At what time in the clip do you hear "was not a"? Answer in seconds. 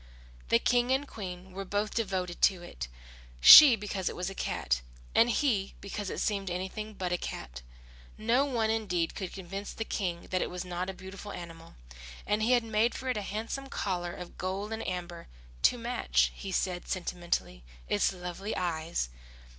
10.49-10.93